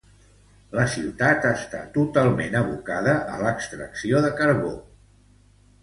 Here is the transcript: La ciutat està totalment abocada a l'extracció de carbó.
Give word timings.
La 0.77 0.85
ciutat 0.93 1.45
està 1.51 1.83
totalment 1.99 2.59
abocada 2.63 3.17
a 3.37 3.39
l'extracció 3.45 4.27
de 4.29 4.37
carbó. 4.43 4.77